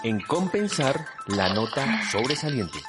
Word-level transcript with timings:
En 0.03 0.21
Compensar, 0.21 1.05
la 1.27 1.53
nota 1.53 2.01
sobresaliente. 2.11 2.79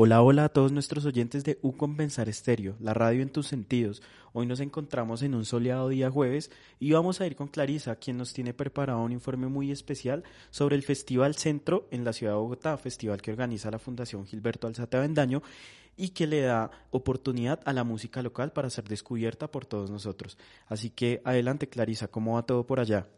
Hola, 0.00 0.22
hola 0.22 0.44
a 0.44 0.48
todos 0.48 0.70
nuestros 0.70 1.04
oyentes 1.06 1.42
de 1.42 1.58
U 1.60 1.72
Compensar 1.72 2.28
Estéreo, 2.28 2.76
la 2.78 2.94
radio 2.94 3.20
en 3.20 3.30
tus 3.30 3.48
sentidos. 3.48 4.00
Hoy 4.32 4.46
nos 4.46 4.60
encontramos 4.60 5.22
en 5.22 5.34
un 5.34 5.44
soleado 5.44 5.88
día 5.88 6.08
jueves 6.08 6.52
y 6.78 6.92
vamos 6.92 7.20
a 7.20 7.26
ir 7.26 7.34
con 7.34 7.48
Clarisa, 7.48 7.96
quien 7.96 8.16
nos 8.16 8.32
tiene 8.32 8.54
preparado 8.54 9.02
un 9.02 9.10
informe 9.10 9.48
muy 9.48 9.72
especial 9.72 10.22
sobre 10.50 10.76
el 10.76 10.84
Festival 10.84 11.34
Centro 11.34 11.88
en 11.90 12.04
la 12.04 12.12
ciudad 12.12 12.34
de 12.34 12.38
Bogotá, 12.38 12.76
festival 12.76 13.20
que 13.20 13.32
organiza 13.32 13.72
la 13.72 13.80
Fundación 13.80 14.24
Gilberto 14.24 14.68
Alzate 14.68 14.98
Avendaño 14.98 15.42
y 15.96 16.10
que 16.10 16.28
le 16.28 16.42
da 16.42 16.70
oportunidad 16.92 17.58
a 17.64 17.72
la 17.72 17.82
música 17.82 18.22
local 18.22 18.52
para 18.52 18.70
ser 18.70 18.84
descubierta 18.84 19.50
por 19.50 19.66
todos 19.66 19.90
nosotros. 19.90 20.38
Así 20.68 20.90
que 20.90 21.22
adelante, 21.24 21.68
Clarisa, 21.68 22.06
¿cómo 22.06 22.34
va 22.34 22.46
todo 22.46 22.64
por 22.64 22.78
allá? 22.78 23.08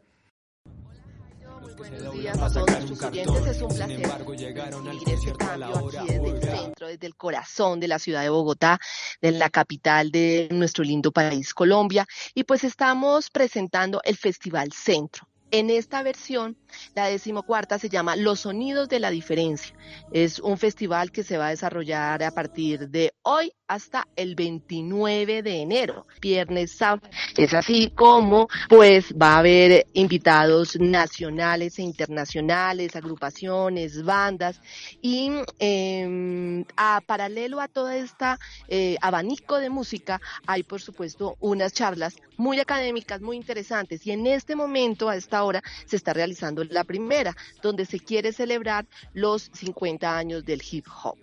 Buenos 1.76 2.12
días 2.14 2.38
a 2.38 2.50
todos 2.50 2.70
nuestros 2.70 3.02
oyentes. 3.02 3.46
Es 3.46 3.62
un 3.62 3.68
placer 3.68 4.08
recibir 4.08 5.08
este 5.10 5.32
cambio 5.32 5.88
aquí 5.88 6.06
desde 6.06 6.30
el 6.30 6.42
centro, 6.42 6.86
desde 6.86 7.06
el 7.06 7.16
corazón 7.16 7.80
de 7.80 7.88
la 7.88 7.98
ciudad 7.98 8.22
de 8.22 8.30
Bogotá, 8.30 8.80
de 9.20 9.32
la 9.32 9.50
capital 9.50 10.10
de 10.10 10.48
nuestro 10.52 10.84
lindo 10.84 11.12
país, 11.12 11.52
Colombia. 11.52 12.06
Y 12.34 12.44
pues 12.44 12.64
estamos 12.64 13.30
presentando 13.30 14.00
el 14.04 14.16
Festival 14.16 14.72
Centro. 14.72 15.28
En 15.50 15.68
esta 15.68 16.02
versión, 16.02 16.56
la 16.94 17.06
decimocuarta 17.06 17.78
se 17.78 17.88
llama 17.88 18.16
Los 18.16 18.40
Sonidos 18.40 18.88
de 18.88 19.00
la 19.00 19.10
Diferencia. 19.10 19.74
Es 20.12 20.38
un 20.38 20.58
festival 20.58 21.12
que 21.12 21.22
se 21.22 21.38
va 21.38 21.48
a 21.48 21.50
desarrollar 21.50 22.22
a 22.22 22.30
partir 22.30 22.88
de 22.88 23.12
hoy 23.22 23.52
hasta 23.66 24.08
el 24.16 24.34
29 24.34 25.42
de 25.42 25.62
enero, 25.62 26.06
viernes, 26.20 26.72
sábado. 26.72 27.08
Es 27.36 27.54
así 27.54 27.92
como 27.94 28.48
pues 28.68 29.14
va 29.14 29.34
a 29.34 29.38
haber 29.38 29.86
invitados 29.92 30.78
nacionales 30.80 31.78
e 31.78 31.82
internacionales, 31.82 32.96
agrupaciones, 32.96 34.02
bandas 34.04 34.60
y 35.00 35.30
eh, 35.60 36.64
a 36.76 37.00
paralelo 37.06 37.60
a 37.60 37.68
toda 37.68 37.96
esta 37.96 38.38
eh, 38.68 38.96
abanico 39.00 39.58
de 39.58 39.70
música 39.70 40.20
hay 40.46 40.62
por 40.62 40.80
supuesto 40.80 41.36
unas 41.40 41.72
charlas 41.72 42.16
muy 42.36 42.58
académicas, 42.60 43.20
muy 43.20 43.36
interesantes 43.36 44.06
y 44.06 44.12
en 44.12 44.26
este 44.26 44.56
momento 44.56 45.08
a 45.08 45.16
esta 45.16 45.42
hora 45.44 45.62
se 45.86 45.96
está 45.96 46.12
realizando 46.12 46.59
la 46.64 46.84
primera 46.84 47.36
donde 47.62 47.86
se 47.86 48.00
quiere 48.00 48.32
celebrar 48.32 48.86
los 49.14 49.50
50 49.52 50.16
años 50.16 50.44
del 50.44 50.62
hip 50.70 50.86
hop. 51.02 51.18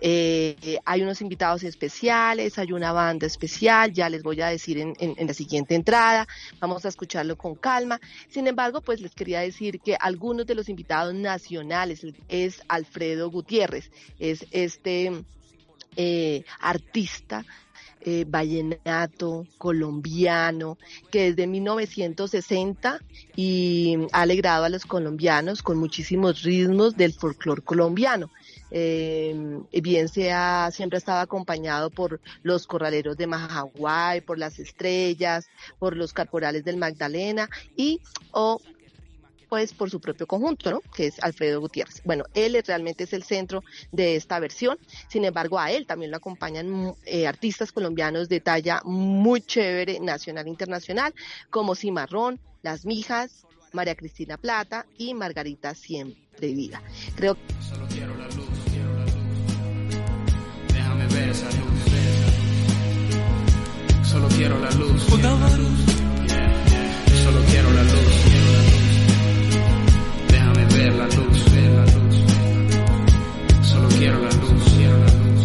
Eh, 0.00 0.78
hay 0.84 1.02
unos 1.02 1.20
invitados 1.20 1.62
especiales, 1.62 2.58
hay 2.58 2.72
una 2.72 2.92
banda 2.92 3.26
especial, 3.26 3.92
ya 3.92 4.08
les 4.08 4.22
voy 4.22 4.40
a 4.40 4.48
decir 4.48 4.78
en 4.78 5.26
la 5.26 5.34
siguiente 5.34 5.74
entrada, 5.74 6.26
vamos 6.60 6.84
a 6.84 6.88
escucharlo 6.88 7.36
con 7.36 7.54
calma. 7.54 8.00
Sin 8.28 8.46
embargo, 8.46 8.80
pues 8.80 9.00
les 9.00 9.14
quería 9.14 9.40
decir 9.40 9.80
que 9.80 9.96
algunos 9.98 10.46
de 10.46 10.54
los 10.54 10.68
invitados 10.68 11.14
nacionales 11.14 12.06
es 12.28 12.62
Alfredo 12.68 13.30
Gutiérrez, 13.30 13.90
es 14.18 14.46
este 14.50 15.24
eh, 15.96 16.44
artista 16.60 17.44
eh, 18.04 18.24
vallenato 18.28 19.46
colombiano 19.58 20.78
que 21.10 21.30
desde 21.30 21.46
1960 21.46 23.00
y 23.34 23.96
ha 24.12 24.22
alegrado 24.22 24.64
a 24.64 24.68
los 24.68 24.84
colombianos 24.84 25.62
con 25.62 25.78
muchísimos 25.78 26.42
ritmos 26.42 26.96
del 26.96 27.12
folclore 27.14 27.62
colombiano. 27.62 28.30
Eh, 28.70 29.60
bien 29.82 30.08
sea 30.08 30.70
siempre 30.72 30.96
ha 30.96 30.98
estado 30.98 31.20
acompañado 31.20 31.90
por 31.90 32.20
los 32.42 32.66
corraleros 32.66 33.16
de 33.16 33.26
Majaguay, 33.26 34.20
por 34.20 34.38
las 34.38 34.58
estrellas, 34.58 35.48
por 35.78 35.96
los 35.96 36.12
caporales 36.12 36.64
del 36.64 36.76
Magdalena 36.76 37.48
y 37.76 38.00
o 38.32 38.60
pues 39.54 39.72
por 39.72 39.88
su 39.88 40.00
propio 40.00 40.26
conjunto, 40.26 40.68
¿no? 40.72 40.80
Que 40.96 41.06
es 41.06 41.22
Alfredo 41.22 41.60
Gutiérrez. 41.60 42.02
Bueno, 42.04 42.24
él 42.34 42.56
es- 42.56 42.66
realmente 42.66 43.04
es 43.04 43.12
el 43.12 43.22
centro 43.22 43.62
de 43.92 44.16
esta 44.16 44.40
versión. 44.40 44.76
Sin 45.08 45.24
embargo, 45.24 45.60
a 45.60 45.70
él 45.70 45.86
también 45.86 46.10
lo 46.10 46.16
acompañan 46.16 46.92
eh, 47.06 47.28
artistas 47.28 47.70
colombianos 47.70 48.28
de 48.28 48.40
talla 48.40 48.80
muy 48.84 49.42
chévere, 49.42 50.00
nacional 50.00 50.46
e 50.46 50.50
internacional, 50.50 51.14
como 51.50 51.76
Cimarrón, 51.76 52.40
Las 52.62 52.84
Mijas, 52.84 53.46
María 53.72 53.94
Cristina 53.94 54.38
Plata 54.38 54.86
y 54.98 55.14
Margarita 55.14 55.72
Siempre 55.76 56.48
Viva. 56.52 56.82
Creo 57.14 57.36
Solo 57.60 57.86
quiero 57.86 58.12
la 58.16 58.24
luz, 58.30 58.48
quiero 58.72 58.92
la 58.92 59.04
luz. 59.04 59.14
Déjame 60.72 61.06
ver 61.06 61.28
esa 61.28 61.46
luz. 61.46 61.80
Solo 64.10 64.26
quiero 64.30 64.58
la 64.58 64.70
luz. 64.72 65.00
Solo 67.22 67.40
quiero 67.48 67.70
la 67.70 67.82
luz. 67.84 68.23
Ver 70.76 70.92
la 70.94 71.04
luz, 71.04 71.52
ver 71.54 71.70
la 71.70 71.84
luz. 71.84 72.16
Solo 73.62 73.88
quiero 73.96 74.18
la 74.18 74.30
luz, 74.30 74.62
quiero 74.76 74.98
la 74.98 75.06
luz. 75.06 75.42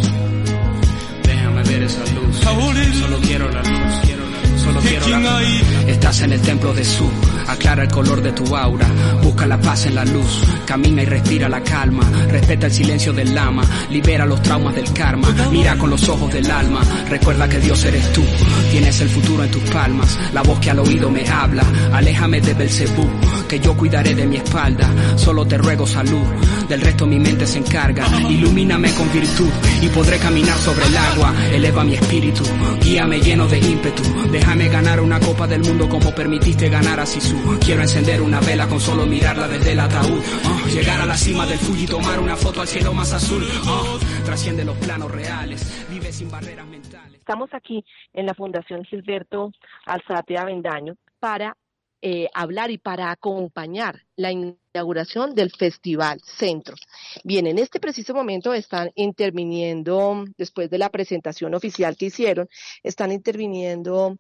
Déjame 1.24 1.64
ver 1.64 1.84
esa 1.84 2.04
luz. 2.16 2.36
Solo 2.38 3.18
quiero 3.22 3.50
la 3.52 3.62
luz, 3.62 4.00
quiero 4.04 4.24
la 4.26 4.42
luz. 4.50 4.62
Solo 4.62 4.80
quiero 4.82 5.08
la 5.08 5.20
luz. 5.20 5.79
Estás 5.90 6.22
en 6.22 6.34
el 6.34 6.42
templo 6.42 6.72
de 6.72 6.86
Su, 6.86 7.10
aclara 7.48 7.82
el 7.84 7.90
color 7.90 8.22
de 8.22 8.32
tu 8.32 8.56
aura. 8.56 8.88
Busca 9.24 9.48
la 9.48 9.60
paz 9.60 9.88
en 9.88 9.96
la 9.96 10.06
luz, 10.06 10.44
camina 10.66 11.02
y 11.02 11.06
respira 11.06 11.50
la 11.50 11.62
calma. 11.62 12.04
Respeta 12.30 12.68
el 12.68 12.72
silencio 12.72 13.12
del 13.12 13.34
lama, 13.34 13.64
libera 13.90 14.26
los 14.26 14.40
traumas 14.44 14.76
del 14.76 14.94
karma. 14.94 15.28
Mira 15.52 15.76
con 15.78 15.90
los 15.90 16.08
ojos 16.08 16.32
del 16.32 16.50
alma, 16.50 16.82
recuerda 17.10 17.50
que 17.50 17.60
Dios 17.60 17.84
eres 17.86 18.14
tú. 18.14 18.22
Tienes 18.70 19.02
el 19.02 19.10
futuro 19.10 19.44
en 19.44 19.50
tus 19.50 19.64
palmas, 19.64 20.16
la 20.32 20.44
voz 20.44 20.60
que 20.60 20.70
al 20.70 20.80
oído 20.80 21.10
me 21.10 21.28
habla. 21.28 21.64
Aléjame 21.92 22.40
de 22.40 22.54
Belcebú, 22.54 23.10
que 23.48 23.60
yo 23.60 23.76
cuidaré 23.76 24.14
de 24.14 24.28
mi 24.28 24.38
espalda. 24.38 24.94
Solo 25.16 25.46
te 25.48 25.58
ruego 25.58 25.88
salud, 25.88 26.24
del 26.68 26.82
resto 26.82 27.08
mi 27.08 27.18
mente 27.18 27.48
se 27.48 27.58
encarga. 27.58 28.06
Ilumíname 28.30 28.92
con 28.94 29.12
virtud 29.12 29.50
y 29.82 29.88
podré 29.88 30.20
caminar 30.20 30.58
sobre 30.60 30.86
el 30.86 30.96
agua. 30.96 31.34
Eleva 31.52 31.84
mi 31.84 31.96
espíritu, 31.96 32.44
guíame 32.80 33.20
lleno 33.20 33.48
de 33.48 33.58
ímpetu. 33.58 34.04
Déjame 34.32 34.70
ganar 34.70 35.02
una 35.02 35.20
copa 35.20 35.48
del 35.48 35.62
mundo 35.62 35.79
como 35.88 36.14
permitiste 36.14 36.68
ganar 36.68 37.00
a 37.00 37.06
Sisu. 37.06 37.60
Quiero 37.64 37.82
encender 37.82 38.22
una 38.22 38.40
vela 38.42 38.68
con 38.68 38.80
solo 38.80 39.06
mirarla 39.06 39.48
desde 39.48 39.72
el 39.72 39.80
ataúd. 39.80 40.22
Ah, 40.44 40.68
llegar 40.68 41.00
a 41.00 41.06
la 41.06 41.16
cima 41.16 41.46
del 41.46 41.58
Fuji 41.60 41.84
y 41.84 41.88
tomar 41.88 42.20
una 42.20 42.36
foto 42.36 42.62
al 42.62 42.68
cielo 42.68 42.92
más 42.94 43.14
azul. 43.14 43.44
Ah, 43.66 43.98
trasciende 44.26 44.66
los 44.66 44.78
planos 44.78 45.12
reales, 45.12 45.86
vive 45.90 46.12
sin 46.12 46.30
barreras 46.30 46.68
mentales. 46.68 47.20
Estamos 47.20 47.50
aquí 47.54 47.86
en 48.14 48.26
la 48.26 48.34
Fundación 48.34 48.84
Gilberto 48.84 49.52
Alzate 49.86 50.38
Avendaño 50.38 50.96
para 51.20 51.56
eh, 52.02 52.30
hablar 52.34 52.72
y 52.72 52.78
para 52.78 53.12
acompañar 53.12 54.02
la 54.16 54.32
inauguración 54.32 55.36
del 55.36 55.52
Festival 55.52 56.20
Centro. 56.24 56.76
Bien, 57.24 57.46
en 57.46 57.60
este 57.60 57.80
preciso 57.80 58.14
momento 58.14 58.54
están 58.54 58.90
interviniendo, 58.96 60.26
después 60.38 60.70
de 60.70 60.78
la 60.78 60.90
presentación 60.90 61.54
oficial 61.56 61.98
que 61.98 62.06
hicieron, 62.06 62.48
están 62.84 63.12
interviniendo 63.12 64.18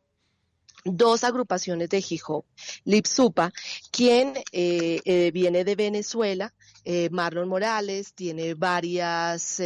dos 0.83 1.23
agrupaciones 1.23 1.89
de 1.89 2.03
hip 2.07 2.21
hop. 2.27 2.45
Lipsupa, 2.85 3.51
quien 3.91 4.35
eh, 4.51 5.01
eh, 5.05 5.31
viene 5.31 5.63
de 5.63 5.75
Venezuela, 5.75 6.53
Marlon 7.11 7.47
Morales, 7.47 8.13
tiene 8.15 8.55
varias 8.55 9.61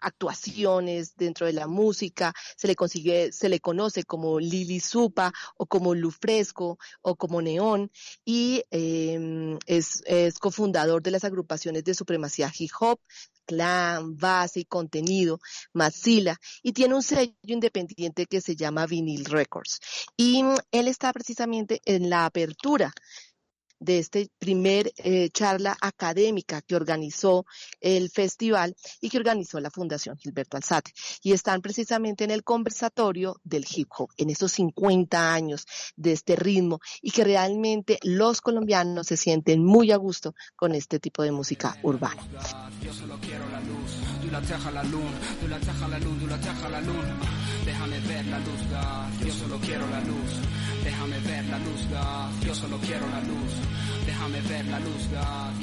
actuaciones 0.00 1.16
dentro 1.16 1.46
de 1.46 1.52
la 1.52 1.66
música, 1.66 2.32
se 2.56 2.66
le 2.66 2.76
consigue, 2.76 3.32
se 3.32 3.48
le 3.48 3.60
conoce 3.60 4.04
como 4.04 4.38
Lili 4.38 4.80
Supa 4.80 5.32
o 5.56 5.66
como 5.66 5.94
Lufresco 5.94 6.78
o 7.02 7.16
como 7.16 7.42
Neón 7.42 7.90
y 8.24 8.62
em, 8.70 9.58
es, 9.66 10.02
es 10.06 10.38
cofundador 10.38 11.02
de 11.02 11.10
las 11.10 11.24
agrupaciones 11.24 11.84
de 11.84 11.94
supremacía 11.94 12.52
hip 12.56 12.70
hop, 12.80 13.00
clan, 13.46 14.16
base 14.16 14.60
y 14.60 14.64
contenido, 14.64 15.40
Mazzila, 15.72 16.36
y 16.62 16.72
tiene 16.72 16.94
un 16.94 17.02
sello 17.02 17.32
independiente 17.42 18.26
que 18.26 18.40
se 18.40 18.56
llama 18.56 18.86
Vinyl 18.86 19.24
Records. 19.24 19.80
Y 20.16 20.42
mm, 20.42 20.56
él 20.72 20.88
está 20.88 21.12
precisamente 21.12 21.80
en 21.84 22.10
la 22.10 22.26
apertura 22.26 22.92
de 23.78 23.98
este 23.98 24.30
primer 24.38 24.92
eh, 24.98 25.30
charla 25.30 25.76
académica 25.80 26.62
que 26.62 26.76
organizó 26.76 27.46
el 27.80 28.10
festival 28.10 28.74
y 29.00 29.10
que 29.10 29.18
organizó 29.18 29.60
la 29.60 29.70
Fundación 29.70 30.16
Gilberto 30.16 30.56
Alzate. 30.56 30.92
Y 31.22 31.32
están 31.32 31.62
precisamente 31.62 32.24
en 32.24 32.30
el 32.30 32.42
conversatorio 32.42 33.40
del 33.44 33.66
hip 33.70 33.88
hop, 33.98 34.10
en 34.16 34.30
estos 34.30 34.52
50 34.52 35.32
años 35.32 35.66
de 35.96 36.12
este 36.12 36.36
ritmo 36.36 36.80
y 37.02 37.10
que 37.10 37.24
realmente 37.24 37.98
los 38.02 38.40
colombianos 38.40 39.06
se 39.06 39.16
sienten 39.16 39.64
muy 39.64 39.92
a 39.92 39.96
gusto 39.96 40.34
con 40.54 40.74
este 40.74 40.98
tipo 40.98 41.22
de 41.22 41.32
música 41.32 41.78
urbana. 41.82 42.22
Déjame 47.64 47.98
ver 48.00 48.26
la 48.26 48.38
luz, 48.38 48.60
yo 49.24 49.32
solo 49.32 49.58
quiero 49.58 49.86
la 49.88 50.00
luz. 50.00 50.30
Déjame 50.84 51.18
ver 51.20 51.44
la 51.46 51.58
luz, 51.58 51.80
yo 52.44 52.54
solo 52.54 52.78
quiero 52.78 53.06
la 53.08 53.20
luz. 53.20 53.52
Déjame 54.06 54.40
ver 54.42 54.64
la 54.66 54.78
luz, 54.80 55.08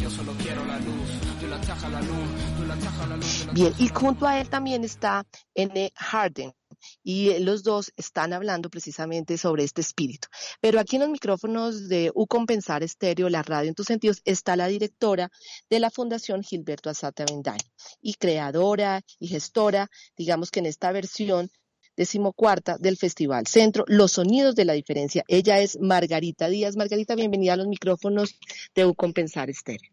yo 0.01 0.09
solo 0.09 0.33
quiero 0.33 0.65
la 0.65 0.79
luz. 0.79 1.09
la 1.49 1.57
la 1.89 2.01
luz, 2.01 3.05
la 3.07 3.15
luz. 3.15 3.53
Bien, 3.53 3.73
y 3.77 3.87
junto 3.89 4.27
a 4.27 4.39
él 4.39 4.49
también 4.49 4.83
está 4.83 5.25
N. 5.55 5.91
Harden 5.95 6.53
y 7.03 7.39
los 7.39 7.63
dos 7.63 7.91
están 7.97 8.33
hablando 8.33 8.69
precisamente 8.69 9.37
sobre 9.37 9.63
este 9.63 9.81
espíritu. 9.81 10.27
Pero 10.61 10.79
aquí 10.79 10.95
en 10.95 11.03
los 11.03 11.11
micrófonos 11.11 11.87
de 11.89 12.11
U 12.13 12.27
Compensar 12.27 12.83
Estéreo, 12.83 13.29
la 13.29 13.43
radio 13.43 13.69
en 13.69 13.75
tus 13.75 13.87
sentidos, 13.87 14.21
está 14.25 14.55
la 14.55 14.67
directora 14.67 15.31
de 15.69 15.79
la 15.79 15.89
Fundación 15.89 16.43
Gilberto 16.43 16.89
Azate 16.89 17.23
Avendaño 17.23 17.63
y 18.01 18.15
creadora 18.15 19.01
y 19.19 19.27
gestora, 19.27 19.89
digamos 20.17 20.51
que 20.51 20.59
en 20.59 20.65
esta 20.67 20.91
versión 20.91 21.49
decimocuarta 21.95 22.77
del 22.79 22.97
Festival 22.97 23.47
Centro, 23.47 23.85
Los 23.87 24.13
Sonidos 24.13 24.55
de 24.55 24.65
la 24.65 24.73
Diferencia. 24.73 25.23
Ella 25.27 25.59
es 25.59 25.77
Margarita 25.79 26.47
Díaz. 26.47 26.75
Margarita, 26.75 27.15
bienvenida 27.15 27.53
a 27.53 27.57
los 27.57 27.67
micrófonos 27.67 28.35
de 28.73 28.85
U 28.85 28.95
Compensar 28.95 29.49
Estéreo. 29.49 29.91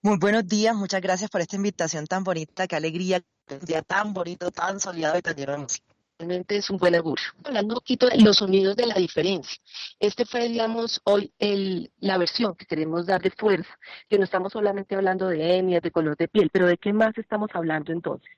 Muy 0.00 0.16
buenos 0.18 0.46
días, 0.46 0.74
muchas 0.74 1.00
gracias 1.00 1.28
por 1.28 1.40
esta 1.40 1.56
invitación 1.56 2.06
tan 2.06 2.24
bonita, 2.24 2.66
qué 2.66 2.76
alegría, 2.76 3.22
un 3.50 3.58
día 3.60 3.82
tan 3.82 4.14
bonito, 4.14 4.50
tan 4.50 4.80
soleado 4.80 5.18
y 5.18 5.22
tan 5.22 5.36
lleno 5.36 5.52
de 5.52 5.58
música. 5.58 5.97
Realmente 6.18 6.56
es 6.56 6.68
un 6.68 6.78
buen 6.78 6.96
augurio. 6.96 7.26
Hablando 7.44 7.74
un 7.74 7.78
poquito 7.78 8.08
de 8.08 8.18
los 8.18 8.38
sonidos 8.38 8.74
de 8.74 8.86
la 8.86 8.96
diferencia. 8.96 9.56
Este 10.00 10.26
fue, 10.26 10.48
digamos, 10.48 11.00
hoy 11.04 11.32
el, 11.38 11.92
la 12.00 12.18
versión 12.18 12.56
que 12.56 12.66
queremos 12.66 13.06
dar 13.06 13.22
de 13.22 13.30
fuerza, 13.30 13.78
que 14.08 14.18
no 14.18 14.24
estamos 14.24 14.52
solamente 14.52 14.96
hablando 14.96 15.28
de 15.28 15.58
etnias, 15.58 15.80
de 15.80 15.92
color 15.92 16.16
de 16.16 16.26
piel, 16.26 16.50
pero 16.52 16.66
¿de 16.66 16.76
qué 16.76 16.92
más 16.92 17.16
estamos 17.18 17.50
hablando 17.54 17.92
entonces? 17.92 18.28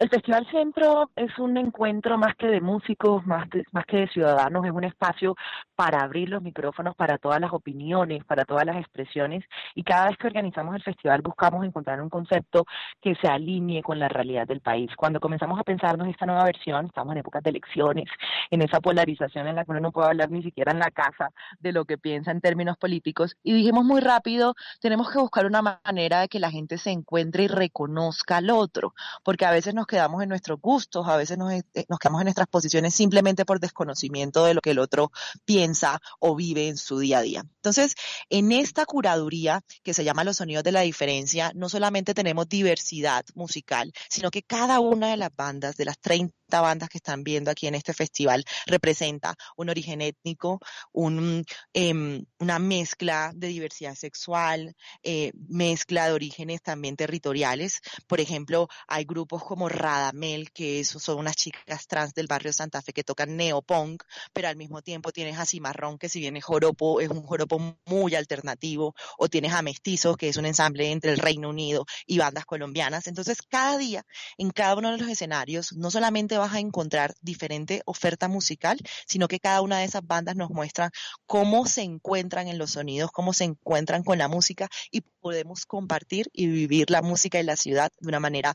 El 0.00 0.08
Festival 0.08 0.46
Centro 0.50 1.10
es 1.14 1.38
un 1.38 1.58
encuentro 1.58 2.16
más 2.16 2.34
que 2.34 2.46
de 2.46 2.62
músicos, 2.62 3.26
más, 3.26 3.46
más 3.70 3.84
que 3.84 3.98
de 3.98 4.08
ciudadanos, 4.08 4.64
es 4.64 4.72
un 4.72 4.84
espacio 4.84 5.36
para 5.76 6.00
abrir 6.00 6.30
los 6.30 6.40
micrófonos 6.40 6.96
para 6.96 7.18
todas 7.18 7.38
las 7.38 7.52
opiniones, 7.52 8.24
para 8.24 8.46
todas 8.46 8.64
las 8.64 8.78
expresiones 8.78 9.44
y 9.74 9.82
cada 9.82 10.08
vez 10.08 10.16
que 10.16 10.28
organizamos 10.28 10.74
el 10.74 10.82
festival 10.82 11.20
buscamos 11.20 11.66
encontrar 11.66 12.00
un 12.00 12.08
concepto 12.08 12.64
que 13.02 13.14
se 13.16 13.28
alinee 13.28 13.82
con 13.82 13.98
la 13.98 14.08
realidad 14.08 14.46
del 14.46 14.62
país. 14.62 14.90
Cuando 14.96 15.20
comenzamos 15.20 15.60
a 15.60 15.64
pensarnos 15.64 16.08
esta 16.08 16.24
nueva 16.24 16.44
versión, 16.44 16.86
estamos 16.86 17.12
en 17.12 17.18
épocas 17.18 17.42
de 17.42 17.50
elecciones, 17.50 18.08
en 18.50 18.62
esa 18.62 18.80
polarización 18.80 19.48
en 19.48 19.56
la 19.56 19.66
que 19.66 19.72
uno 19.72 19.80
no 19.80 19.92
puede 19.92 20.08
hablar 20.08 20.30
ni 20.30 20.42
siquiera 20.42 20.72
en 20.72 20.78
la 20.78 20.90
casa 20.90 21.28
de 21.58 21.72
lo 21.72 21.84
que 21.84 21.98
piensa 21.98 22.30
en 22.30 22.40
términos 22.40 22.78
políticos 22.78 23.36
y 23.42 23.52
dijimos 23.52 23.84
muy 23.84 24.00
rápido, 24.00 24.54
tenemos 24.80 25.12
que 25.12 25.18
buscar 25.18 25.44
una 25.44 25.60
manera 25.60 26.20
de 26.20 26.28
que 26.28 26.40
la 26.40 26.50
gente 26.50 26.78
se 26.78 26.90
encuentre 26.90 27.42
y 27.42 27.48
reconozca 27.48 28.38
al 28.38 28.48
otro, 28.48 28.94
porque 29.22 29.44
a 29.44 29.50
veces 29.50 29.74
nos 29.74 29.89
quedamos 29.90 30.22
en 30.22 30.28
nuestros 30.28 30.60
gustos, 30.60 31.06
a 31.08 31.16
veces 31.16 31.36
nos, 31.36 31.52
eh, 31.52 31.62
nos 31.88 31.98
quedamos 31.98 32.22
en 32.22 32.26
nuestras 32.26 32.46
posiciones 32.46 32.94
simplemente 32.94 33.44
por 33.44 33.60
desconocimiento 33.60 34.44
de 34.44 34.54
lo 34.54 34.60
que 34.60 34.70
el 34.70 34.78
otro 34.78 35.10
piensa 35.44 36.00
o 36.20 36.34
vive 36.36 36.68
en 36.68 36.78
su 36.78 36.98
día 36.98 37.18
a 37.18 37.22
día. 37.22 37.40
Entonces, 37.56 37.94
en 38.30 38.52
esta 38.52 38.86
curaduría 38.86 39.62
que 39.82 39.92
se 39.92 40.04
llama 40.04 40.24
Los 40.24 40.36
Sonidos 40.36 40.64
de 40.64 40.72
la 40.72 40.80
Diferencia, 40.80 41.52
no 41.54 41.68
solamente 41.68 42.14
tenemos 42.14 42.48
diversidad 42.48 43.24
musical, 43.34 43.92
sino 44.08 44.30
que 44.30 44.42
cada 44.42 44.80
una 44.80 45.08
de 45.08 45.16
las 45.16 45.34
bandas, 45.34 45.76
de 45.76 45.84
las 45.84 45.98
30 45.98 46.39
bandas 46.58 46.88
que 46.88 46.98
están 46.98 47.22
viendo 47.22 47.52
aquí 47.52 47.68
en 47.68 47.76
este 47.76 47.94
festival 47.94 48.44
representa 48.66 49.36
un 49.56 49.70
origen 49.70 50.00
étnico, 50.00 50.58
un, 50.92 51.44
em, 51.72 52.24
una 52.40 52.58
mezcla 52.58 53.30
de 53.34 53.48
diversidad 53.48 53.94
sexual, 53.94 54.74
eh, 55.02 55.32
mezcla 55.48 56.06
de 56.06 56.12
orígenes 56.12 56.62
también 56.62 56.96
territoriales. 56.96 57.80
Por 58.08 58.20
ejemplo, 58.20 58.68
hay 58.88 59.04
grupos 59.04 59.44
como 59.44 59.68
Radamel, 59.68 60.50
que 60.50 60.82
son 60.84 61.18
unas 61.18 61.36
chicas 61.36 61.86
trans 61.86 62.14
del 62.14 62.26
barrio 62.26 62.52
Santa 62.52 62.82
Fe 62.82 62.92
que 62.92 63.04
tocan 63.04 63.36
neopunk, 63.36 64.02
pero 64.32 64.48
al 64.48 64.56
mismo 64.56 64.82
tiempo 64.82 65.12
tienes 65.12 65.38
a 65.38 65.46
Cimarrón, 65.46 65.98
que 65.98 66.08
si 66.08 66.20
bien 66.20 66.36
es 66.36 66.44
joropo, 66.44 67.00
es 67.00 67.10
un 67.10 67.22
joropo 67.22 67.76
muy 67.86 68.14
alternativo, 68.14 68.94
o 69.18 69.28
tienes 69.28 69.52
a 69.52 69.62
Mestizos, 69.62 70.16
que 70.16 70.28
es 70.28 70.36
un 70.36 70.46
ensamble 70.46 70.90
entre 70.90 71.12
el 71.12 71.18
Reino 71.18 71.50
Unido 71.50 71.86
y 72.06 72.18
bandas 72.18 72.46
colombianas. 72.46 73.06
Entonces, 73.06 73.42
cada 73.42 73.76
día, 73.78 74.04
en 74.38 74.50
cada 74.50 74.76
uno 74.76 74.92
de 74.92 74.98
los 74.98 75.08
escenarios, 75.08 75.72
no 75.74 75.90
solamente 75.90 76.36
vas 76.40 76.52
a 76.54 76.58
encontrar 76.58 77.14
diferente 77.20 77.82
oferta 77.84 78.28
musical, 78.28 78.78
sino 79.06 79.28
que 79.28 79.40
cada 79.40 79.60
una 79.62 79.78
de 79.78 79.84
esas 79.84 80.06
bandas 80.06 80.36
nos 80.36 80.50
muestra 80.50 80.90
cómo 81.26 81.66
se 81.66 81.82
encuentran 81.82 82.48
en 82.48 82.58
los 82.58 82.72
sonidos, 82.72 83.10
cómo 83.12 83.32
se 83.32 83.44
encuentran 83.44 84.02
con 84.02 84.18
la 84.18 84.28
música 84.28 84.68
y 84.90 85.02
podemos 85.20 85.66
compartir 85.66 86.28
y 86.32 86.46
vivir 86.46 86.90
la 86.90 87.02
música 87.02 87.38
en 87.38 87.46
la 87.46 87.56
ciudad 87.56 87.90
de 88.00 88.08
una 88.08 88.20
manera 88.20 88.54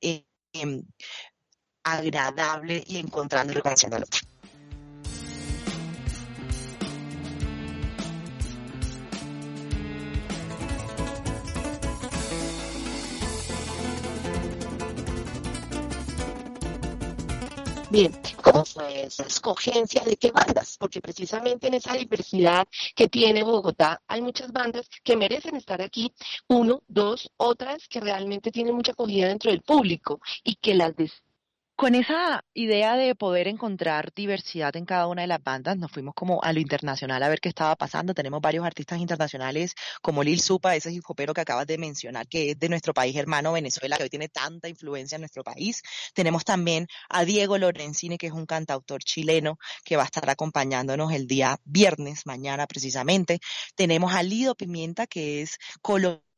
eh, 0.00 0.24
em, 0.52 0.82
agradable 1.82 2.84
y 2.86 2.98
encontrando 2.98 3.52
y 3.52 3.56
reconociendo 3.56 3.96
al 3.96 4.04
otro. 4.04 4.37
Bien, 17.90 18.12
¿cómo 18.42 18.66
fue 18.66 19.04
esa 19.04 19.22
escogencia 19.22 20.02
de 20.04 20.18
qué 20.18 20.30
bandas? 20.30 20.76
Porque 20.78 21.00
precisamente 21.00 21.68
en 21.68 21.74
esa 21.74 21.94
diversidad 21.94 22.68
que 22.94 23.08
tiene 23.08 23.42
Bogotá 23.42 24.02
hay 24.06 24.20
muchas 24.20 24.52
bandas 24.52 24.90
que 25.02 25.16
merecen 25.16 25.56
estar 25.56 25.80
aquí, 25.80 26.12
uno, 26.48 26.82
dos, 26.86 27.30
otras 27.38 27.88
que 27.88 28.00
realmente 28.00 28.50
tienen 28.50 28.74
mucha 28.74 28.92
acogida 28.92 29.28
dentro 29.28 29.50
del 29.50 29.62
público 29.62 30.20
y 30.44 30.56
que 30.56 30.74
las 30.74 30.94
con 31.78 31.94
esa 31.94 32.44
idea 32.54 32.96
de 32.96 33.14
poder 33.14 33.46
encontrar 33.46 34.12
diversidad 34.12 34.74
en 34.74 34.84
cada 34.84 35.06
una 35.06 35.22
de 35.22 35.28
las 35.28 35.40
bandas, 35.40 35.78
nos 35.78 35.92
fuimos 35.92 36.12
como 36.12 36.42
a 36.42 36.52
lo 36.52 36.58
internacional 36.58 37.22
a 37.22 37.28
ver 37.28 37.38
qué 37.38 37.50
estaba 37.50 37.76
pasando. 37.76 38.14
Tenemos 38.14 38.40
varios 38.40 38.66
artistas 38.66 38.98
internacionales 38.98 39.76
como 40.02 40.24
Lil 40.24 40.40
Supa, 40.40 40.74
ese 40.74 40.90
hip 40.90 41.04
hopero 41.06 41.32
que 41.32 41.42
acabas 41.42 41.68
de 41.68 41.78
mencionar, 41.78 42.26
que 42.26 42.50
es 42.50 42.58
de 42.58 42.68
nuestro 42.68 42.92
país 42.92 43.14
hermano 43.14 43.52
Venezuela, 43.52 43.96
que 43.96 44.02
hoy 44.02 44.08
tiene 44.08 44.28
tanta 44.28 44.68
influencia 44.68 45.14
en 45.14 45.20
nuestro 45.20 45.44
país. 45.44 45.80
Tenemos 46.14 46.44
también 46.44 46.88
a 47.08 47.24
Diego 47.24 47.56
Lorenzini, 47.58 48.18
que 48.18 48.26
es 48.26 48.32
un 48.32 48.46
cantautor 48.46 49.04
chileno 49.04 49.56
que 49.84 49.94
va 49.94 50.02
a 50.02 50.06
estar 50.06 50.28
acompañándonos 50.28 51.12
el 51.12 51.28
día 51.28 51.60
viernes, 51.64 52.26
mañana 52.26 52.66
precisamente. 52.66 53.38
Tenemos 53.76 54.12
a 54.14 54.24
Lido 54.24 54.56
Pimienta, 54.56 55.06
que 55.06 55.42
es 55.42 55.58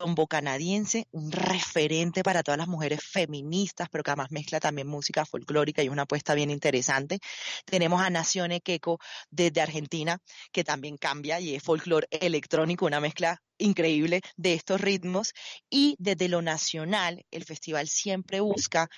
colombo 0.01 0.25
canadiense, 0.25 1.07
un 1.11 1.31
referente 1.31 2.23
para 2.23 2.41
todas 2.41 2.57
las 2.57 2.67
mujeres 2.67 3.03
feministas, 3.03 3.87
pero 3.91 4.03
que 4.03 4.09
además 4.09 4.31
mezcla 4.31 4.59
también 4.59 4.87
música 4.87 5.25
folclórica 5.25 5.83
y 5.83 5.89
una 5.89 6.03
apuesta 6.03 6.33
bien 6.33 6.49
interesante. 6.49 7.19
Tenemos 7.65 8.01
a 8.01 8.09
Nacione 8.09 8.61
Queco 8.61 8.97
desde 9.29 9.61
Argentina, 9.61 10.17
que 10.51 10.63
también 10.63 10.97
cambia 10.97 11.39
y 11.39 11.53
es 11.53 11.61
folclore 11.61 12.07
electrónico, 12.09 12.87
una 12.87 12.99
mezcla 12.99 13.43
increíble 13.59 14.21
de 14.37 14.55
estos 14.55 14.81
ritmos. 14.81 15.33
Y 15.69 15.95
desde 15.99 16.29
lo 16.29 16.41
nacional, 16.41 17.23
el 17.29 17.43
festival 17.43 17.87
siempre 17.87 18.39
busca 18.39 18.89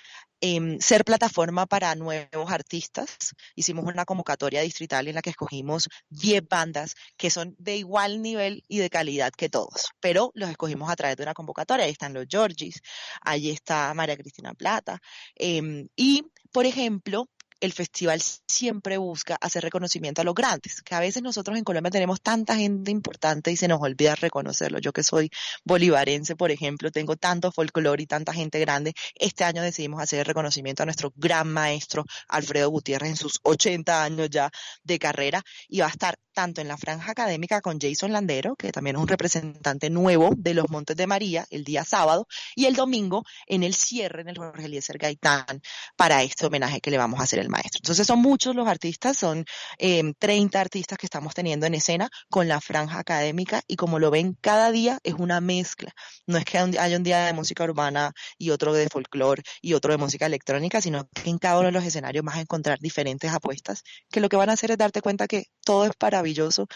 em, 0.46 0.78
ser 0.78 1.04
plataforma 1.06 1.64
para 1.66 1.94
nuevos 1.94 2.50
artistas. 2.50 3.34
Hicimos 3.54 3.86
una 3.86 4.04
convocatoria 4.04 4.60
distrital 4.60 5.08
en 5.08 5.14
la 5.14 5.22
que 5.22 5.30
escogimos 5.30 5.88
10 6.10 6.42
bandas 6.46 6.94
que 7.16 7.30
son 7.30 7.54
de 7.58 7.76
igual 7.76 8.20
nivel 8.20 8.62
y 8.68 8.78
de 8.78 8.90
calidad 8.90 9.32
que 9.32 9.48
todos, 9.48 9.88
pero 10.00 10.32
los 10.34 10.50
escogimos 10.50 10.90
a 10.90 10.96
través 10.96 11.16
de 11.16 11.22
una 11.22 11.32
convocatoria. 11.32 11.86
Ahí 11.86 11.92
están 11.92 12.12
los 12.12 12.26
Georgis, 12.28 12.82
ahí 13.22 13.48
está 13.48 13.94
María 13.94 14.18
Cristina 14.18 14.52
Plata. 14.52 15.00
Em, 15.34 15.88
y, 15.96 16.26
por 16.52 16.66
ejemplo, 16.66 17.26
el 17.64 17.72
festival 17.72 18.20
siempre 18.46 18.98
busca 18.98 19.36
hacer 19.40 19.62
reconocimiento 19.62 20.20
a 20.20 20.24
los 20.24 20.34
grandes, 20.34 20.82
que 20.82 20.94
a 20.94 21.00
veces 21.00 21.22
nosotros 21.22 21.56
en 21.56 21.64
Colombia 21.64 21.90
tenemos 21.90 22.20
tanta 22.20 22.56
gente 22.56 22.90
importante 22.90 23.50
y 23.50 23.56
se 23.56 23.68
nos 23.68 23.80
olvida 23.80 24.14
reconocerlo. 24.14 24.78
Yo 24.78 24.92
que 24.92 25.02
soy 25.02 25.30
bolivarense, 25.64 26.36
por 26.36 26.50
ejemplo, 26.50 26.90
tengo 26.90 27.16
tanto 27.16 27.50
folclore 27.52 28.02
y 28.02 28.06
tanta 28.06 28.32
gente 28.32 28.60
grande. 28.60 28.92
Este 29.14 29.44
año 29.44 29.62
decidimos 29.62 30.02
hacer 30.02 30.26
reconocimiento 30.26 30.82
a 30.82 30.86
nuestro 30.86 31.12
gran 31.16 31.48
maestro 31.52 32.04
Alfredo 32.28 32.68
Gutiérrez 32.70 33.10
en 33.10 33.16
sus 33.16 33.40
80 33.42 34.04
años 34.04 34.28
ya 34.30 34.50
de 34.82 34.98
carrera 34.98 35.42
y 35.68 35.80
va 35.80 35.86
a 35.86 35.90
estar 35.90 36.18
tanto 36.34 36.60
en 36.60 36.68
la 36.68 36.76
franja 36.76 37.12
académica 37.12 37.62
con 37.62 37.78
Jason 37.80 38.12
Landero, 38.12 38.56
que 38.56 38.72
también 38.72 38.96
es 38.96 39.02
un 39.02 39.08
representante 39.08 39.88
nuevo 39.88 40.30
de 40.36 40.52
los 40.52 40.68
Montes 40.68 40.96
de 40.96 41.06
María, 41.06 41.46
el 41.48 41.64
día 41.64 41.84
sábado, 41.84 42.26
y 42.54 42.66
el 42.66 42.74
domingo 42.74 43.24
en 43.46 43.62
el 43.62 43.74
cierre 43.74 44.22
en 44.22 44.28
el 44.28 44.36
Jorge 44.36 44.66
Eliezer 44.66 44.98
Gaitán 44.98 45.62
para 45.96 46.22
este 46.22 46.44
homenaje 46.44 46.80
que 46.80 46.90
le 46.90 46.98
vamos 46.98 47.20
a 47.20 47.22
hacer 47.22 47.38
el 47.38 47.48
maestro. 47.54 47.80
Entonces 47.82 48.06
son 48.06 48.20
muchos 48.20 48.54
los 48.54 48.66
artistas, 48.66 49.16
son 49.16 49.44
30 49.78 50.58
em, 50.58 50.60
artistas 50.60 50.98
que 50.98 51.06
estamos 51.06 51.34
teniendo 51.34 51.66
en 51.66 51.74
escena 51.74 52.10
con 52.28 52.48
la 52.48 52.60
franja 52.60 52.98
académica 52.98 53.62
y 53.66 53.76
como 53.76 53.98
lo 53.98 54.10
ven 54.10 54.36
cada 54.40 54.70
día 54.70 54.98
es 55.02 55.14
una 55.14 55.40
mezcla. 55.40 55.92
No 56.26 56.38
es 56.38 56.44
que 56.44 56.58
haya 56.58 56.96
un 56.96 57.02
día 57.02 57.26
de 57.26 57.32
música 57.32 57.64
urbana 57.64 58.12
y 58.38 58.50
otro 58.50 58.72
de 58.72 58.88
folclore 58.88 59.42
y 59.62 59.74
otro 59.74 59.92
de 59.92 59.98
música 59.98 60.26
electrónica, 60.26 60.80
sino 60.80 61.08
que 61.14 61.30
en 61.30 61.38
cada 61.38 61.58
uno 61.58 61.66
de 61.66 61.72
los 61.72 61.84
escenarios 61.84 62.24
vas 62.24 62.36
a 62.36 62.40
encontrar 62.40 62.78
diferentes 62.80 63.30
apuestas 63.30 63.82
que 64.10 64.20
lo 64.20 64.28
que 64.28 64.36
van 64.36 64.50
a 64.50 64.54
hacer 64.54 64.70
es 64.70 64.78
darte 64.78 65.00
cuenta 65.00 65.26
que 65.26 65.46
todo 65.64 65.84
es 65.86 65.92
maravilloso 66.00 66.66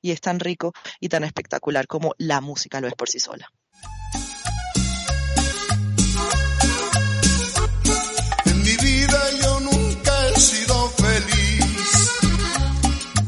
y 0.00 0.10
es 0.12 0.20
tan 0.20 0.40
rico 0.40 0.72
y 1.00 1.08
tan 1.08 1.24
espectacular 1.24 1.86
como 1.86 2.14
la 2.18 2.40
música 2.40 2.80
lo 2.80 2.88
es 2.88 2.94
por 2.94 3.08
sí 3.08 3.20
sola. 3.20 3.48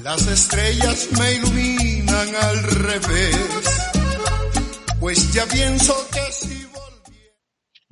Las 0.05 0.27
estrellas 0.27 1.09
me 1.19 1.33
iluminan 1.33 2.35
al 2.43 2.63
revés. 2.63 3.37
Pues 5.01 5.33
ya 5.33 5.47
pienso 5.47 5.97
que 6.13 6.21
si 6.31 6.54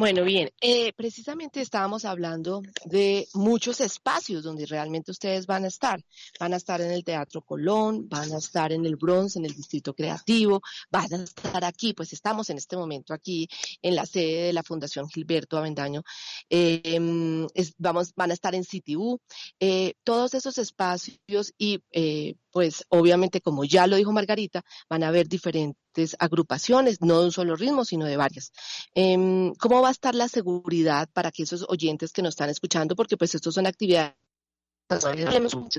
bueno, 0.03 0.25
bien, 0.25 0.51
eh, 0.61 0.93
precisamente 0.95 1.61
estábamos 1.61 2.05
hablando 2.05 2.61
de 2.87 3.29
muchos 3.35 3.81
espacios 3.81 4.43
donde 4.43 4.67
realmente 4.67 5.13
ustedes 5.13 5.47
van 5.47 5.63
a 5.63 5.69
estar. 5.69 6.05
Van 6.41 6.53
a 6.53 6.57
estar 6.57 6.81
en 6.81 6.91
el 6.91 7.05
Teatro 7.05 7.43
Colón, 7.43 8.09
van 8.09 8.33
a 8.33 8.39
estar 8.39 8.73
en 8.73 8.85
el 8.85 8.97
Bronx, 8.97 9.37
en 9.37 9.45
el 9.45 9.55
Distrito 9.55 9.95
Creativo, 9.95 10.61
van 10.91 11.15
a 11.15 11.23
estar 11.23 11.65
aquí, 11.65 11.93
pues 11.93 12.13
estamos 12.13 12.51
en 12.51 12.59
este 12.59 12.77
momento 12.77 13.15
aquí 13.15 13.49
en 13.81 13.95
la 13.95 14.05
sede 14.05 14.47
de 14.47 14.53
la 14.53 14.65
Fundación 14.65 15.09
Gilberto 15.09 15.57
Avendaño. 15.57 16.03
Em, 16.51 17.47
vamos, 17.79 18.13
van 18.17 18.33
a 18.33 18.35
estar 18.35 18.57
en 18.57 18.65
CityU. 18.65 19.21
Eh, 19.61 19.95
todos 20.03 20.35
esos 20.35 20.59
espacios 20.59 21.55
y 21.57 21.81
eh, 21.93 22.35
pues 22.53 22.85
obviamente, 22.91 23.41
como 23.41 23.65
ya 23.65 23.87
lo 23.87 23.97
dijo 23.97 24.13
Margarita, 24.13 24.63
van 24.89 25.03
a 25.03 25.09
haber 25.09 25.29
diferentes 25.29 26.17
agrupaciones, 26.19 27.01
no 27.01 27.21
de 27.21 27.25
un 27.27 27.33
solo 27.33 27.57
ritmo, 27.57 27.85
sino 27.85 28.05
de 28.07 28.17
varias. 28.17 28.53
Em, 28.95 29.55
¿Cómo 29.55 29.83
va 29.83 29.89
a 29.89 29.93
estar 29.93 30.15
la 30.15 30.29
seguridad 30.29 31.09
para 31.13 31.31
que 31.33 31.45
esos 31.45 31.65
oyentes 31.69 32.13
que 32.13 32.23
nos 32.23 32.31
están 32.31 32.51
escuchando, 32.51 32.95
porque 32.95 33.17
pues 33.17 33.35
estos 33.35 33.55
son 33.55 33.67
actividades 33.67 34.15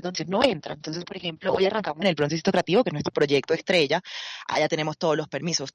donde 0.02 0.24
no 0.26 0.42
entran. 0.42 0.76
Entonces, 0.76 1.04
por 1.04 1.16
ejemplo, 1.16 1.52
hoy 1.52 1.66
arrancamos 1.66 2.00
en 2.00 2.08
el 2.08 2.14
Bronce 2.14 2.40
Creativo, 2.42 2.82
que 2.82 2.90
es 2.90 2.94
nuestro 2.94 3.12
proyecto 3.12 3.54
estrella. 3.54 4.00
Allá 4.48 4.68
tenemos 4.68 4.98
todos 4.98 5.16
los 5.16 5.28
permisos, 5.28 5.70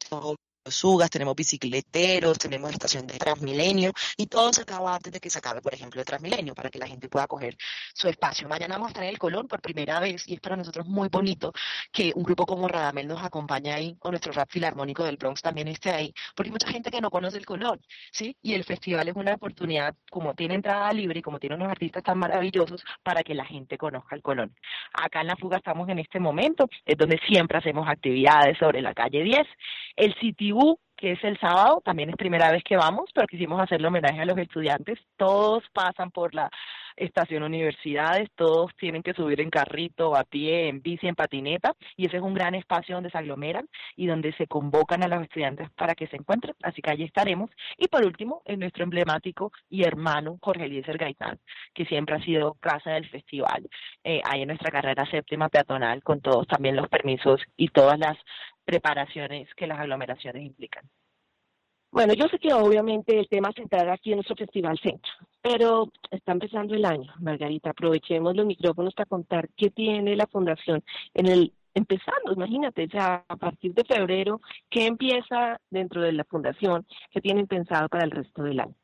sugas, 0.71 1.09
tenemos 1.09 1.35
bicicleteros, 1.35 2.37
tenemos 2.37 2.71
estación 2.71 3.07
de 3.07 3.17
Transmilenio 3.17 3.91
y 4.17 4.27
todo 4.27 4.53
se 4.53 4.61
acaba 4.61 4.95
antes 4.95 5.13
de 5.13 5.19
que 5.19 5.29
se 5.29 5.39
acabe, 5.39 5.61
por 5.61 5.73
ejemplo, 5.73 5.99
el 5.99 6.05
Transmilenio 6.05 6.53
para 6.55 6.69
que 6.69 6.79
la 6.79 6.87
gente 6.87 7.09
pueda 7.09 7.27
coger 7.27 7.57
su 7.93 8.07
espacio. 8.07 8.47
Mañana 8.47 8.75
vamos 8.75 8.87
a 8.87 8.89
estar 8.89 9.03
en 9.03 9.09
el 9.09 9.19
Colón 9.19 9.47
por 9.47 9.61
primera 9.61 9.99
vez 9.99 10.27
y 10.27 10.33
es 10.35 10.39
para 10.39 10.55
nosotros 10.55 10.85
muy 10.87 11.09
bonito 11.09 11.53
que 11.91 12.11
un 12.15 12.23
grupo 12.23 12.45
como 12.45 12.67
Radamel 12.67 13.07
nos 13.07 13.23
acompañe 13.23 13.71
ahí 13.71 13.97
o 13.99 14.09
nuestro 14.09 14.31
rap 14.31 14.49
filarmónico 14.49 15.03
del 15.03 15.17
Bronx 15.17 15.41
también 15.41 15.67
esté 15.67 15.91
ahí, 15.91 16.13
porque 16.35 16.49
hay 16.49 16.53
mucha 16.53 16.67
gente 16.67 16.91
que 16.91 17.01
no 17.01 17.09
conoce 17.09 17.37
el 17.37 17.45
Colón, 17.45 17.79
¿sí? 18.11 18.35
Y 18.41 18.53
el 18.53 18.63
festival 18.63 19.07
es 19.07 19.15
una 19.15 19.33
oportunidad, 19.33 19.95
como 20.09 20.33
tiene 20.33 20.55
entrada 20.55 20.91
libre 20.93 21.19
y 21.19 21.21
como 21.21 21.39
tiene 21.39 21.55
unos 21.55 21.69
artistas 21.69 22.03
tan 22.03 22.17
maravillosos, 22.17 22.83
para 23.03 23.23
que 23.23 23.33
la 23.33 23.45
gente 23.45 23.77
conozca 23.77 24.15
el 24.15 24.21
Colón. 24.21 24.55
Acá 24.93 25.21
en 25.21 25.27
La 25.27 25.35
Fuga 25.35 25.57
estamos 25.57 25.87
en 25.89 25.99
este 25.99 26.19
momento, 26.19 26.67
es 26.85 26.97
donde 26.97 27.19
siempre 27.27 27.57
hacemos 27.57 27.87
actividades 27.87 28.57
sobre 28.57 28.81
la 28.81 28.93
calle 28.93 29.23
10. 29.23 29.47
El 29.99 30.15
sitio 30.15 30.79
que 30.99 31.13
es 31.13 31.23
el 31.23 31.39
sábado, 31.39 31.81
también 31.83 32.09
es 32.09 32.17
primera 32.17 32.51
vez 32.51 32.61
que 32.63 32.75
vamos, 32.75 33.09
pero 33.13 33.25
quisimos 33.25 33.61
hacerle 33.61 33.87
homenaje 33.87 34.19
a 34.19 34.25
los 34.25 34.37
estudiantes. 34.37 34.99
Todos 35.15 35.63
pasan 35.73 36.11
por 36.11 36.35
la 36.35 36.49
estación 36.97 37.43
universidades, 37.43 38.29
todos 38.35 38.75
tienen 38.75 39.01
que 39.01 39.13
subir 39.13 39.39
en 39.39 39.49
carrito, 39.49 40.15
a 40.15 40.25
pie, 40.25 40.67
en 40.67 40.81
bici, 40.81 41.07
en 41.07 41.15
patineta, 41.15 41.73
y 41.95 42.07
ese 42.07 42.17
es 42.17 42.23
un 42.23 42.33
gran 42.33 42.53
espacio 42.55 42.95
donde 42.95 43.09
se 43.09 43.17
aglomeran 43.17 43.69
y 43.95 44.07
donde 44.07 44.33
se 44.33 44.47
convocan 44.47 45.01
a 45.03 45.07
los 45.07 45.23
estudiantes 45.23 45.69
para 45.71 45.95
que 45.95 46.07
se 46.07 46.17
encuentren, 46.17 46.53
así 46.63 46.81
que 46.81 46.91
allí 46.91 47.05
estaremos. 47.05 47.49
Y 47.77 47.87
por 47.87 48.05
último, 48.05 48.41
en 48.45 48.59
nuestro 48.59 48.83
emblemático 48.83 49.53
y 49.69 49.83
hermano 49.83 50.37
Jorge 50.41 50.65
Eliezer 50.65 50.97
Gaitán, 50.97 51.39
que 51.73 51.85
siempre 51.85 52.15
ha 52.15 52.21
sido 52.25 52.55
casa 52.55 52.91
del 52.91 53.09
festival, 53.09 53.69
eh, 54.03 54.21
ahí 54.25 54.41
en 54.41 54.49
nuestra 54.49 54.71
carrera 54.71 55.05
séptima 55.09 55.47
peatonal, 55.47 56.03
con 56.03 56.19
todos 56.19 56.45
también 56.47 56.75
los 56.75 56.89
permisos 56.89 57.41
y 57.55 57.69
todas 57.69 57.97
las 57.97 58.17
preparaciones 58.69 59.47
que 59.55 59.65
las 59.65 59.79
aglomeraciones 59.79 60.43
implican. 60.43 60.83
Bueno, 61.91 62.13
yo 62.13 62.27
sé 62.27 62.37
que 62.37 62.53
obviamente 62.53 63.17
el 63.17 63.27
tema 63.27 63.51
central 63.51 63.89
aquí 63.89 64.11
en 64.11 64.17
nuestro 64.17 64.35
Festival 64.35 64.77
Centro, 64.77 65.11
pero 65.41 65.91
está 66.11 66.33
empezando 66.33 66.75
el 66.75 66.85
año, 66.85 67.11
Margarita. 67.19 67.71
Aprovechemos 67.71 68.35
los 68.35 68.45
micrófonos 68.45 68.93
para 68.93 69.09
contar 69.09 69.49
qué 69.57 69.71
tiene 69.71 70.15
la 70.15 70.27
Fundación 70.27 70.83
en 71.15 71.25
el 71.25 71.53
empezando, 71.73 72.33
imagínate, 72.33 72.87
ya 72.87 73.25
a 73.27 73.37
partir 73.37 73.73
de 73.73 73.83
febrero, 73.85 74.39
qué 74.69 74.85
empieza 74.85 75.59
dentro 75.71 76.01
de 76.03 76.11
la 76.11 76.25
Fundación, 76.25 76.85
qué 77.09 77.21
tienen 77.21 77.47
pensado 77.47 77.89
para 77.89 78.03
el 78.03 78.11
resto 78.11 78.43
del 78.43 78.59
año. 78.59 78.75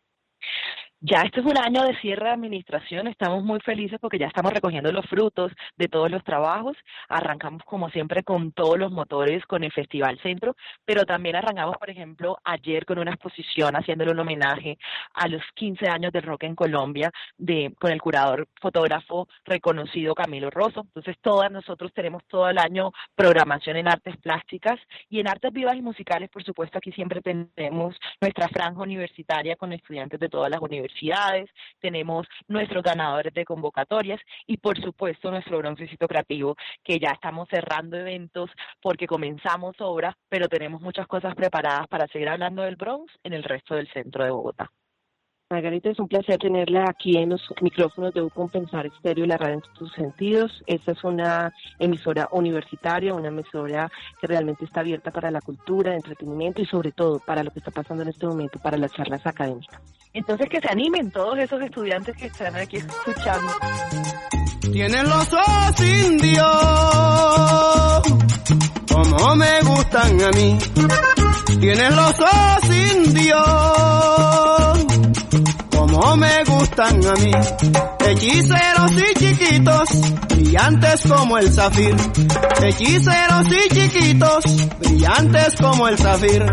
Ya 1.07 1.21
este 1.21 1.41
es 1.41 1.45
un 1.45 1.55
año 1.55 1.83
de 1.83 1.95
cierre 2.00 2.25
de 2.25 2.31
administración, 2.31 3.05
estamos 3.05 3.43
muy 3.43 3.59
felices 3.59 4.00
porque 4.01 4.17
ya 4.17 4.25
estamos 4.25 4.51
recogiendo 4.51 4.91
los 4.91 5.05
frutos 5.05 5.51
de 5.77 5.88
todos 5.88 6.09
los 6.09 6.24
trabajos. 6.24 6.75
Arrancamos 7.09 7.62
como 7.63 7.91
siempre 7.91 8.24
con 8.24 8.51
todos 8.53 8.79
los 8.79 8.91
motores 8.91 9.45
con 9.45 9.63
el 9.63 9.71
Festival 9.71 10.17
Centro, 10.24 10.55
pero 10.83 11.05
también 11.05 11.35
arrancamos, 11.35 11.77
por 11.77 11.91
ejemplo, 11.91 12.39
ayer 12.43 12.88
con 12.88 12.97
una 12.97 13.12
exposición 13.12 13.75
haciéndole 13.75 14.13
un 14.13 14.19
homenaje 14.19 14.79
a 15.13 15.27
los 15.27 15.43
15 15.53 15.88
años 15.88 16.12
del 16.12 16.24
rock 16.24 16.41
en 16.45 16.55
Colombia 16.55 17.12
de 17.38 17.71
con 17.79 17.91
el 17.91 18.01
curador 18.01 18.47
fotógrafo 18.59 19.27
reconocido 19.43 20.15
Camilo 20.15 20.50
Rosso. 20.50 20.81
Entonces, 20.88 21.17
todas 21.21 21.51
nosotros 21.51 21.93
tenemos 21.93 22.24
todo 22.25 22.50
el 22.50 22.57
año 22.57 22.91
programación 23.13 23.77
en 23.77 23.89
artes 23.89 24.17
plásticas 24.17 24.79
y 25.12 25.19
en 25.19 25.27
artes 25.27 25.53
vivas 25.53 25.75
y 25.75 25.83
musicales, 25.83 26.31
por 26.31 26.43
supuesto, 26.43 26.79
aquí 26.79 26.91
siempre 26.93 27.21
tenemos 27.21 27.95
nuestra 28.19 28.47
franja 28.47 28.81
universitaria 28.81 29.55
con 29.55 29.71
estudiantes 29.71 30.19
de 30.19 30.29
todas 30.29 30.50
las 30.50 30.59
universidades 30.62 30.94
tenemos 31.79 32.27
nuestros 32.47 32.83
ganadores 32.83 33.33
de 33.33 33.45
convocatorias 33.45 34.21
y 34.47 34.57
por 34.57 34.79
supuesto 34.81 35.31
nuestro 35.31 35.57
broncecito 35.57 36.07
creativo, 36.07 36.55
que 36.83 36.99
ya 36.99 37.11
estamos 37.11 37.47
cerrando 37.49 37.97
eventos 37.97 38.49
porque 38.81 39.07
comenzamos 39.07 39.75
obra, 39.79 40.17
pero 40.29 40.47
tenemos 40.47 40.81
muchas 40.81 41.07
cosas 41.07 41.35
preparadas 41.35 41.87
para 41.87 42.07
seguir 42.07 42.29
hablando 42.29 42.61
del 42.63 42.75
Bronx 42.75 43.13
en 43.23 43.33
el 43.33 43.43
resto 43.43 43.75
del 43.75 43.91
centro 43.91 44.23
de 44.23 44.31
Bogotá. 44.31 44.69
Margarita, 45.47 45.91
es 45.91 45.99
un 45.99 46.07
placer 46.07 46.39
tenerla 46.39 46.85
aquí 46.89 47.17
en 47.17 47.29
los 47.29 47.41
micrófonos 47.61 48.11
de 48.15 48.27
Compensar 48.31 48.87
Estéreo 48.87 49.25
y 49.25 49.27
la 49.27 49.37
radio 49.37 49.53
en 49.53 49.61
tus 49.77 49.91
sentidos. 49.93 50.63
Esta 50.65 50.93
es 50.93 51.03
una 51.03 51.53
emisora 51.77 52.27
universitaria, 52.31 53.13
una 53.13 53.27
emisora 53.27 53.91
que 54.19 54.25
realmente 54.25 54.65
está 54.65 54.79
abierta 54.79 55.11
para 55.11 55.29
la 55.29 55.41
cultura, 55.41 55.93
entretenimiento 55.93 56.63
y 56.63 56.65
sobre 56.65 56.93
todo 56.93 57.19
para 57.19 57.43
lo 57.43 57.51
que 57.51 57.59
está 57.59 57.69
pasando 57.69 58.01
en 58.01 58.09
este 58.09 58.25
momento, 58.25 58.57
para 58.57 58.77
las 58.77 58.91
charlas 58.93 59.23
académicas. 59.27 59.79
Entonces 60.15 60.48
que 60.50 60.62
se 60.62 60.72
animen 60.72 61.12
todos 61.12 61.38
esos 61.38 61.62
estudiantes 61.62 62.15
que 62.15 62.27
están 62.27 62.55
aquí 62.55 62.77
escuchando. 62.77 63.51
Tienen 64.72 65.10
los 65.10 65.34
ojos 65.34 65.81
indios, 65.81 66.45
como 68.91 69.36
me 69.36 69.62
gustan 69.62 70.22
a 70.22 70.31
mí. 70.31 70.57
Tienen 71.60 71.95
los 71.98 72.19
ojos 72.22 72.75
indios 72.93 73.75
como 75.75 76.15
me 76.15 76.43
gustan 76.45 77.05
a 77.07 77.13
mí. 77.15 77.31
Hechiceros 78.00 78.91
y 78.91 79.13
chiquitos, 79.19 79.89
brillantes 80.29 81.01
como 81.10 81.38
el 81.38 81.51
zafir. 81.51 81.95
Hechiceros 82.62 83.48
y 83.50 83.75
chiquitos, 83.75 84.45
brillantes 84.79 85.55
como 85.60 85.89
el 85.89 85.98
zafir. 85.98 86.45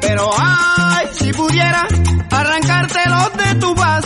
Pero 0.00 0.30
ay, 0.38 1.06
si 1.18 1.32
pudiera 1.32 1.86
arrancártelos 2.30 3.32
de 3.36 3.54
tu 3.56 3.74
paz, 3.74 4.04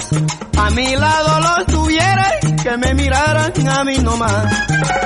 a 0.58 0.70
mi 0.70 0.96
lado 0.96 1.40
los 1.40 1.66
tuviera 1.66 2.26
que 2.62 2.76
me 2.76 2.94
miraran 2.94 3.68
a 3.68 3.84
mí 3.84 3.98
nomás. 3.98 4.46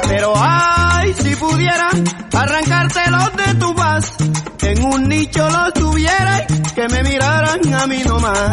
Pero 0.08 0.32
ay, 0.36 1.14
si 1.14 1.34
pudiera 1.36 1.88
arrancártelos 2.32 3.36
de 3.36 3.54
tu 3.54 3.74
paz, 3.74 4.12
en 4.62 4.84
un 4.84 5.08
nicho 5.08 5.48
los 5.48 5.74
tuviera 5.74 6.46
que 6.74 6.88
me 6.88 7.02
miraran 7.02 7.74
a 7.74 7.86
mí 7.86 8.02
nomás. 8.04 8.50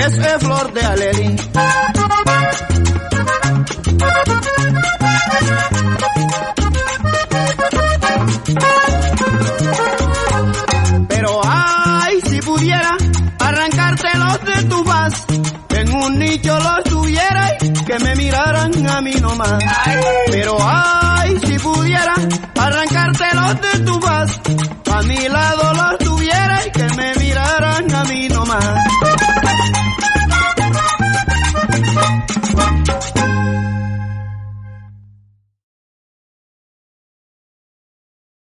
Chiquitos, 0.00 0.12
tu 0.14 0.22
tez 0.22 0.34
es 0.34 0.42
flor 0.42 0.72
de 0.72 0.80
alelí. 0.82 1.36